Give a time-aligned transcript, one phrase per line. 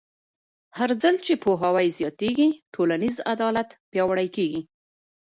[0.77, 4.61] هرځل چې پوهاوی زیاتېږي، ټولنیز عدالت پیاوړی کېږي.